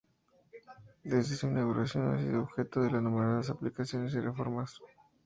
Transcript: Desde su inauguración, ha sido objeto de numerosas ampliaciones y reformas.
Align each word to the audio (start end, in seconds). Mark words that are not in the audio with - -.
Desde 1.03 1.35
su 1.35 1.45
inauguración, 1.45 2.11
ha 2.15 2.19
sido 2.19 2.41
objeto 2.41 2.79
de 2.81 2.89
numerosas 2.89 3.51
ampliaciones 3.61 4.11
y 4.15 4.19
reformas. 4.19 4.79